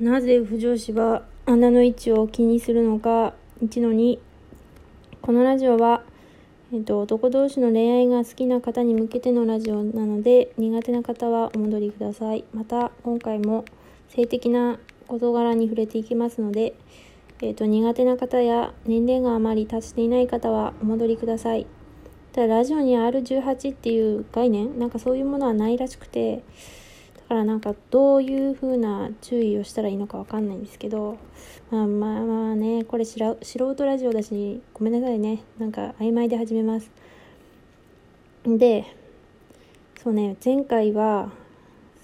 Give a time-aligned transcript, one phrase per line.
[0.00, 4.18] なぜ不女子は穴の位置を気にするのか1の2
[5.22, 6.02] このラジオは、
[6.70, 12.44] えっと、男同士の恋愛が好きな方に向けてのラジオなので苦手な方はお戻りください。
[12.52, 13.64] また今回も
[14.10, 14.78] 性的な
[15.08, 16.74] 事柄に触れていきますので、
[17.40, 21.66] えっと、苦手な方や年齢があまり達していない方はお戻りください。
[22.32, 26.42] ただラジオに R18 っていう概念なんかそういうものはないらしくて
[27.28, 31.18] からなんかどういう風な注意をしたらいいのかわかんないんですけど、
[31.70, 35.42] まあまあまあね、これ素人ラジオだし、ごめんなさいね。
[35.58, 36.90] なんか曖昧で始めます。
[38.44, 38.84] で、
[40.02, 41.32] そうね、前回は、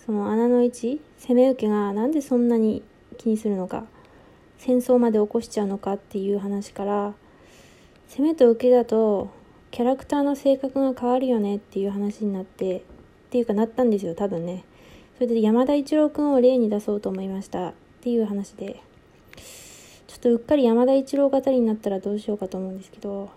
[0.05, 2.83] その穴の位置、攻め受けがなんでそんなに
[3.17, 3.87] 気にするのか、
[4.59, 7.15] 戦争まで起こしちゃうのかっていう話から、
[8.09, 9.31] 攻めと受けだと、
[9.71, 12.83] キャラクターの性格が変わるよねっていう話になって、っ
[13.31, 14.65] ていうかなったんですよ、多分ね。
[15.17, 17.69] それで山田一郎くんを例に出そうと思いました。
[17.69, 18.83] っていう話で。
[20.07, 23.31] ちょっとうっかり山田一郎語りになったらどうしようかと思うんですけど。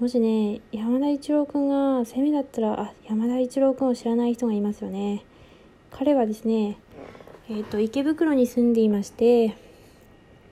[0.00, 5.24] もしね山田一郎くんが攻めだったらあ山田一郎くんを知らない人がいますよね。
[5.90, 6.78] 彼はですね
[7.50, 9.48] えっ、ー、と池袋に住んでいまして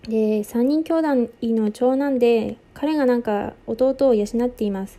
[0.02, 4.98] で3人兄弟の長男で彼がなんか弟を養っています。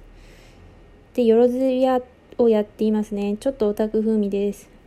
[1.14, 2.02] でよろずや
[2.40, 3.38] をやっていますね。
[3.40, 4.79] ちょっとオタク風味です。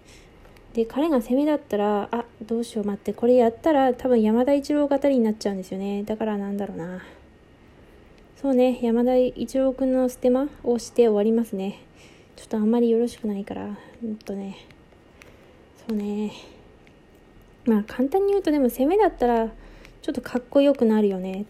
[0.75, 6.03] で彼が攻めだったらあどうしよう待ってこれやったら多分山田一郎語りになっちゃうんですよね。
[6.05, 7.03] だからなんだろうな。
[8.41, 11.81] そうね山田一郎くんのステマをして終わりますね。
[12.37, 14.57] ちょっとあんまりよろしくないからうんとね。
[15.87, 16.33] そうね。
[17.67, 21.45] まあ簡単に言うとでも攻めだったらちょっとかっこよくなるよね。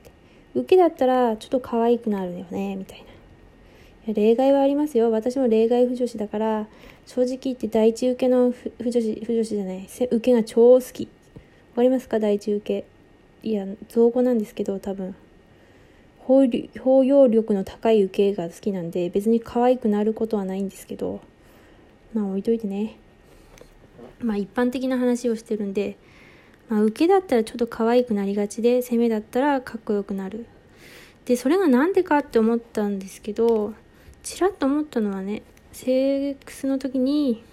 [0.54, 3.11] 受けだったらちょっと可愛くなるよねみたいな。
[4.06, 5.10] 例外はありますよ。
[5.10, 6.66] 私も例外不女子だから、
[7.06, 11.04] 正直言って第一受けの不女子、不女子じゃない、受けが超好き。
[11.04, 12.18] わかりますか？
[12.18, 13.48] 第一受け。
[13.48, 15.14] いや、造語なんですけど、多分。
[16.18, 16.44] 包
[17.04, 21.20] 容力の高い受けが好きなんで、別に可愛くなることはないんですけど、
[22.12, 22.96] まあ置いといてね。
[24.20, 25.96] まあ一般的な話をしてるんで、
[26.68, 30.46] まあ受けだったらちょっと可愛くなりがちで、攻めだったらかっこよくなる。
[31.24, 33.74] で、それがなんでかって思ったんですけど、
[34.22, 37.44] ちらっと思ったのはねセックスの時に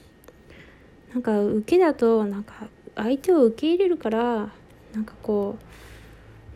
[1.14, 4.52] なんか受けだとなんか相手を受け入れるから
[4.94, 5.58] なんかこ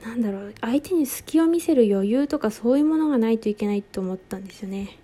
[0.04, 5.00] うなんだろう相手に隙を見せる余裕とかそういうものがないといけないと思ったんですよね。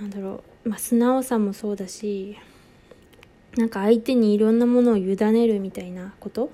[0.00, 2.38] なんだろうまあ素直さもそうだし
[3.56, 6.50] なんか相手にいろんなものを委ねるみたいなこと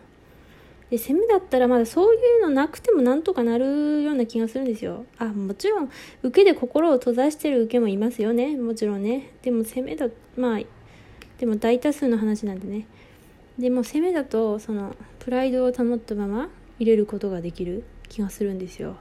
[0.90, 5.04] で攻めだったらまだそういうのなくてもなんとかなるような気がするんですよ。
[5.18, 5.90] あもちろん
[6.22, 8.56] 受けで心を閉ざしてる受けもいますよね。
[8.56, 9.32] もちろんね。
[9.42, 10.60] でも攻めだまあ
[11.38, 12.86] でも大多数の話なんでね。
[13.58, 18.96] でも攻めだとそのプライドを保ったまま入れることができる気がするんですよ。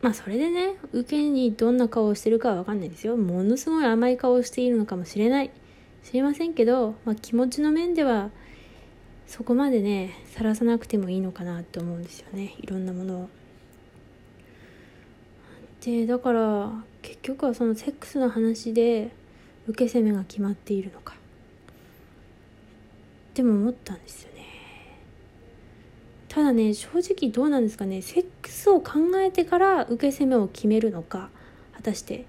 [0.00, 3.16] まあそれでね受けにどんな顔をしてるかは分かんないですよ。
[3.18, 5.50] ものすごい甘い顔をしているのかもしれない。
[6.02, 8.30] 知りませんけど、まあ、気持ちの面では
[9.32, 12.54] そこまでね晒さなくてもいいのかなって思うんですよね。
[12.60, 13.28] いろんなものを。
[15.80, 16.70] でだから
[17.00, 19.10] 結局はそのセックスの話で
[19.66, 21.14] 受け攻めが決まっているのか。
[23.32, 24.44] でも思ったんですよね。
[26.28, 28.02] ただね正直どうなんですかね。
[28.02, 31.30] セックスを考えてから受け攻めを決めるのか
[31.74, 32.26] 果たして。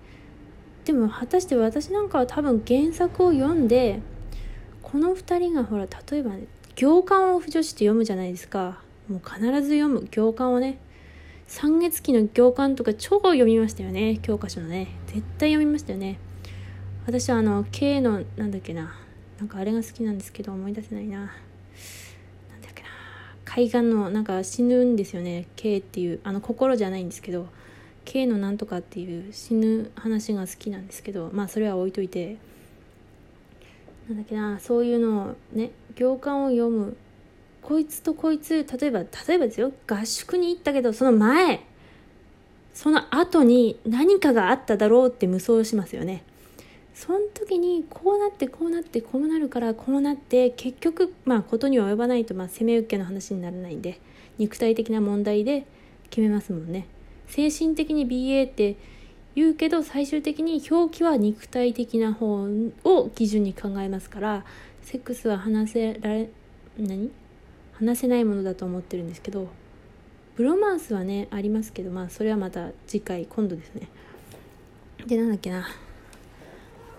[0.85, 4.00] でも果たして私なんかは多分原作を読んで
[4.81, 8.81] この2人がほら例えば、ね、行間を不女子って読むじゃないですか。
[9.07, 10.07] もう必ず読む。
[10.09, 10.79] 行間をね
[11.45, 14.17] 三月期の行間とか超読みましたよね。
[14.23, 14.88] 教科書のね。
[15.07, 16.17] 絶対読みましたよね。
[17.06, 18.95] 私はあの K のなんだっけな。
[19.38, 21.19] なんかあれが好きなんですけど思い出せないな。
[21.19, 22.90] なんだっけな。
[23.45, 25.47] 海岸のなんか死ぬんですよね。
[25.55, 27.47] K っていうあの心じゃないんですけど
[28.05, 32.38] K のなんとかっていう死ぬ話が好きなんですけどまあそれは置いといて。
[34.09, 36.97] なんだっけなそういうのをね行間を読む。
[37.62, 39.72] こいつとこいつ例えば例えばですよ。
[39.88, 41.61] 合宿に行ったけどその前
[42.73, 46.23] その後に何かがあっただろうって無双しますよね。
[46.94, 53.99] その時にこうなってこうなってこうなるからこうなって結局まあことには及ばないとまあ攻め受けの話にならないんで
[54.38, 55.66] 肉体的な問題で
[56.09, 56.88] 決めますもんね。
[57.28, 58.76] 精神的に BA って
[59.35, 62.47] 言うけど最終的に表記は肉体的な方
[62.84, 64.46] を基準に考えますから
[64.82, 66.30] セックスは話せられ
[66.78, 67.12] 何？
[67.74, 69.47] 話せないものだと思ってるんですけど
[70.35, 73.88] ブロマンスはねありますけどまあそれはまた次回今度ですね。
[75.06, 75.68] でなんだっけな。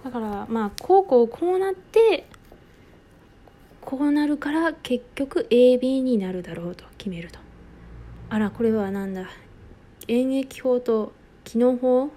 [0.05, 2.27] だからまあこうこうこうなって
[3.81, 7.39] こうなるから結局 AB になるだろうと決めると。
[8.31, 9.29] あらこれはなんだ。
[10.07, 11.13] 演劇法と
[11.45, 12.11] 機能法？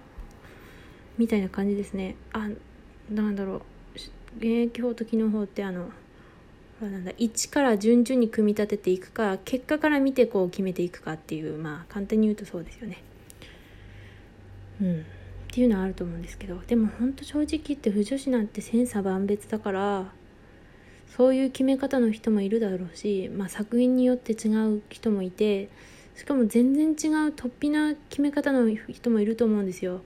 [1.18, 2.16] みたいな感じですね。
[2.34, 2.50] あ
[3.12, 3.62] なんだろう。
[4.42, 5.90] 演劇法と機能法ってあの
[6.82, 7.12] なんだ。
[7.14, 13.04] 1から順々に組み立てていくか結果から見てこう決めていくかっていうまあ簡単に言うとそうですよね。
[14.82, 15.02] うん。
[15.02, 15.04] っ
[15.50, 20.12] ていうのはあると思うんですけどでもほんと正直言って不女子なんて千差万別だから
[21.16, 25.70] そういう決め方の人もいるだろうし、まあ、作品によって違う人もいて
[26.16, 30.02] しかも全然違う突飛な決め方の人もいると思うんですよ。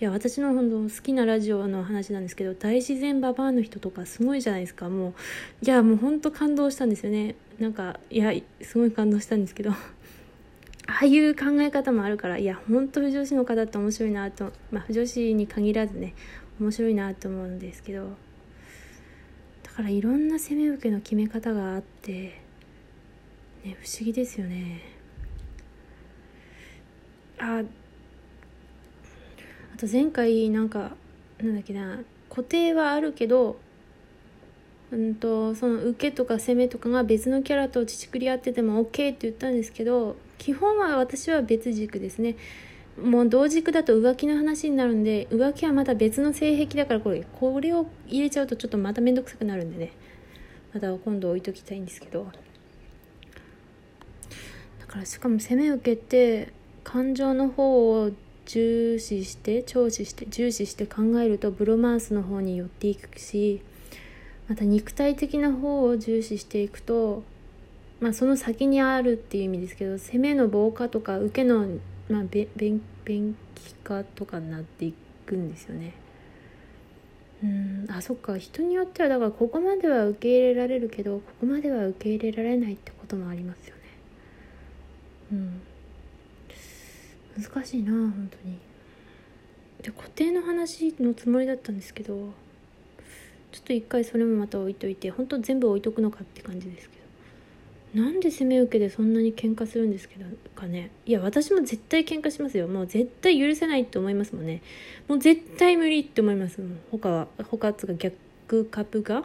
[0.00, 4.88] いや私の本当好きなラジオの話なんですけど大自然ババアの人とかすごいじゃないですか。
[4.88, 5.14] もう
[5.60, 7.34] いやもう本当感動したんですよね。
[7.58, 9.70] なんかいやすごい感動したんですけど。
[10.86, 16.14] ああいう考え方もあるからいや本当不女子の方って面白いなとまあ不女子に限らずね
[16.60, 18.16] 面白いなと思うんですけど。
[19.64, 22.40] だからいろんな攻め受けの決め方があって、
[23.64, 24.80] ね、不思議ですよね。
[27.38, 27.62] あ
[29.78, 30.90] と前回なんか
[31.40, 33.56] なんだっけな固定はあるけど
[34.90, 42.36] うんとその受けとか攻めとかが別のキャラと乳くり合ってても OK って言ったんですけど基本は私は別軸ですね。
[43.00, 49.92] もう同軸だと浮気の話になるんで浮気はまた別の性癖だからこれこれを入れちゃうとちょっとまた面倒くさくなるんでね。
[50.72, 52.26] また今度置いときたいんですけど。
[54.80, 56.52] だからしかも攻め受けて
[56.82, 58.10] 感情の方を
[58.48, 63.60] 重視して重視して重視して考えるとブロマンスの方に寄っていくし
[64.48, 67.22] また肉体的な方を重視していくと
[68.00, 71.66] まあその先にあるっていう意味ですけど攻めの防火とか受けの
[72.08, 72.48] まあ、便
[73.04, 74.94] 便器化とかになってい
[75.26, 75.92] くんですよね。
[77.42, 83.82] うんあそっか人によってはだからここまでは受け入れられるけどここまでは受け入れられないってこともありますよね。
[85.32, 85.62] うん
[87.40, 88.58] 難しいな本当に。
[89.82, 92.32] で固定の話のつもりだったんですけど
[93.52, 96.98] ちょっと一回それもまた置いといて本当全部置いとくのかって感じですけど。
[97.94, 100.90] なんで攻め受けでそんなに喧嘩するんですけどかね。
[101.06, 102.68] いや私も絶対喧嘩しますよ。
[102.68, 104.62] もう絶対許せないって思いますもんね。
[105.08, 106.78] もう絶対無理って思いますもん。
[106.90, 109.24] 他は他つが逆株が。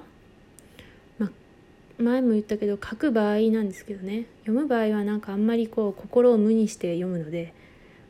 [1.20, 1.30] ま
[1.98, 4.28] 前も言ったけど書く場合なんですけどね。
[4.46, 7.54] 読む場合はなんかあんまりこう心を無にして読むので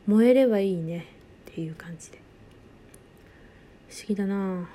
[0.06, 1.06] 燃えればいいね。
[1.50, 2.18] っていう感じで。
[3.88, 4.68] 不思議だな。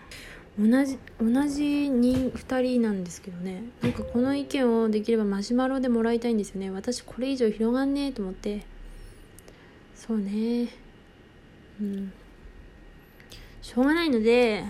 [0.58, 3.64] 同じ同じ人2人なんですけどね。
[3.82, 6.72] なんかこの意見をできればマシュマロでもらいたいんですよね。
[6.72, 8.66] 私これ以上広がんねえと思って。
[9.96, 10.70] そうね。
[11.82, 12.12] うん。
[13.62, 14.64] しょうがないので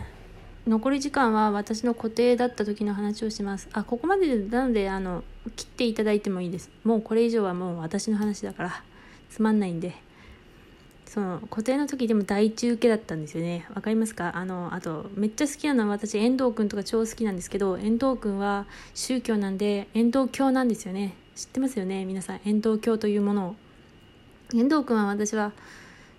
[0.67, 3.69] 残り時間は私の固定だった時の話をします。
[3.71, 5.23] あここまでなのであの
[5.56, 6.69] 切っていただいてもいいです。
[6.83, 8.83] もうこれ以上はもう私の話だから。
[9.29, 10.08] つまんないんで。
[11.09, 13.65] その固定の時でも大中受けだったんですよね。
[13.73, 14.38] わかりますか？
[14.38, 21.15] あのあとめっちゃ好きなのは私遠藤君とか超好きなんですけど遠藤君は宗教なんで遠藤教なんですよね。
[21.35, 22.06] 知ってますよね？
[22.06, 23.56] 皆さん遠藤教というものを。
[24.53, 25.51] 遠藤君は私は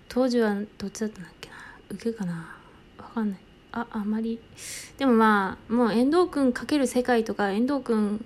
[0.09, 1.55] 当時はどっちだったんだっけな？
[1.91, 2.53] 受けかな？
[2.97, 3.39] わかんない。
[3.71, 4.41] ああんまり。
[4.97, 8.25] でもまあもう遠藤君かける世界とか遠藤君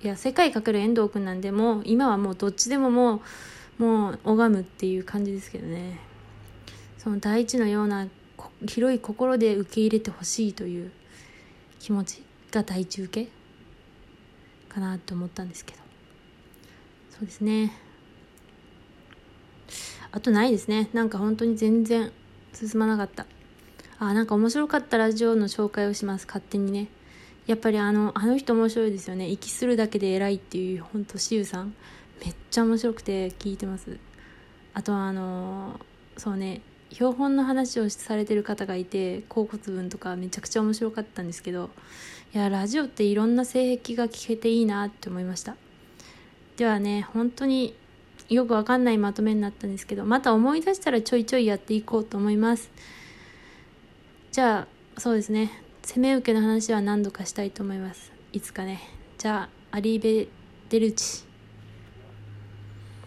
[0.00, 3.20] いや世界かける遠藤君なんでも今はもうどっちでももう
[3.78, 5.98] もう拝むっていう感じですけどね。
[6.98, 8.08] その大地のような
[8.66, 10.90] 広い心で受け入れてほしいという
[11.78, 13.30] 気持ちが大地受け
[14.68, 15.80] かなと思ったんですけど。
[17.10, 17.72] そうですね。
[20.10, 20.88] あとないですね。
[20.92, 22.12] なんか本当に全然
[22.52, 23.26] 進まなかった。
[23.98, 26.26] あなんか面白かったラジオの紹介をします。
[26.26, 26.88] 勝手にね。
[27.46, 29.28] やっぱりあのあの人面白いですよね。
[29.28, 31.74] 息するだけで偉いっていう本当しゆさん。
[32.22, 33.98] めっちゃ面白くて聞いてます。
[34.72, 35.80] あとはあの
[36.16, 41.70] そうね標本の話をされてる方がいて甲骨文とかめちゃくちゃ面白かったんですけど
[42.34, 45.56] いやラジオっていろんな性癖が聞けていいなって思いました。
[46.56, 47.74] ではね本当に
[48.28, 52.70] よくわかんないまとめになったんですけどまた思い出したらちょいちょいやっていこうと思います。
[54.30, 54.66] じゃ
[54.96, 55.50] あそうですね
[55.82, 58.12] 攻め受けの話は何度かしたいと思います。
[58.32, 58.80] いつかね。
[59.18, 60.28] じゃあアリーベ
[60.70, 61.33] デルチ。